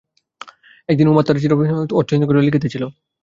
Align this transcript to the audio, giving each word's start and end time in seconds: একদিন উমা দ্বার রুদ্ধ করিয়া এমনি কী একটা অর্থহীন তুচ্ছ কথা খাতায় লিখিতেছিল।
একদিন 0.89 1.07
উমা 1.07 1.21
দ্বার 1.23 1.35
রুদ্ধ 1.35 1.51
করিয়া 1.51 1.71
এমনি 1.71 1.79
কী 1.79 1.85
একটা 1.85 1.97
অর্থহীন 1.99 2.19
তুচ্ছ 2.19 2.29
কথা 2.29 2.37
খাতায় 2.37 2.47
লিখিতেছিল। 2.47 2.83